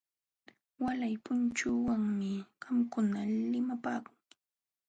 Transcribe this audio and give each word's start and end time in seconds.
Walay 0.83 1.15
punchawmi 1.25 2.31
qamkuna 2.61 3.19
limapaakunki. 3.51 4.37